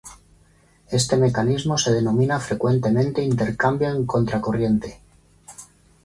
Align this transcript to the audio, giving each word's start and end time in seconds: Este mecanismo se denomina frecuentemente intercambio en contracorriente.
Este 0.89 1.15
mecanismo 1.15 1.77
se 1.77 1.91
denomina 1.91 2.39
frecuentemente 2.39 3.21
intercambio 3.21 3.91
en 3.91 4.07
contracorriente. 4.07 4.99